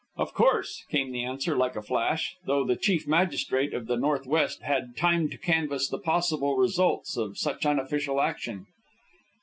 "Of 0.17 0.33
course," 0.33 0.83
came 0.89 1.11
the 1.11 1.23
answer 1.23 1.55
like 1.55 1.75
a 1.75 1.81
flash, 1.83 2.35
though 2.47 2.63
the 2.63 2.75
Chief 2.75 3.07
Magistrate 3.07 3.71
of 3.71 3.85
the 3.85 3.97
Northwest 3.97 4.63
had 4.63 4.85
had 4.85 4.97
time 4.97 5.29
to 5.29 5.37
canvass 5.37 5.87
the 5.89 5.99
possible 5.99 6.57
results 6.57 7.15
of 7.17 7.37
such 7.37 7.67
unofficial 7.67 8.19
action. 8.19 8.65